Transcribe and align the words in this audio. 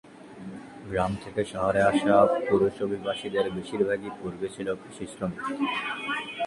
গ্রাম 0.89 1.11
থেকে 1.23 1.41
শহরে 1.51 1.81
আসা 1.89 2.15
পুরুষ 2.49 2.75
অভিবাসীদের 2.85 3.45
বেশিরভাগই 3.57 4.11
পূর্বে 4.19 4.47
ছিল 4.55 4.67
কৃষিশ্রমিক। 4.81 5.41